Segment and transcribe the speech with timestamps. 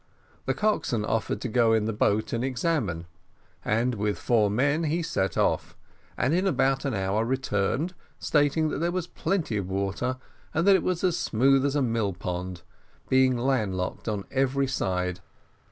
[0.47, 3.05] The coxswain offered to go in the boat and examine;
[3.63, 5.77] and, with four men, he set off,
[6.17, 10.17] and in about an hour returned, stating that there was plenty of water,
[10.55, 12.63] and that it was as smooth as a mill pond,
[13.09, 15.19] being land locked on every side.